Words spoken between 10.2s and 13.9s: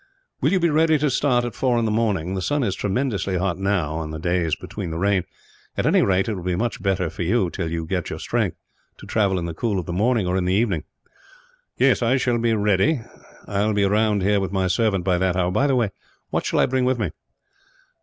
or in the evening." "I shall be ready. I will be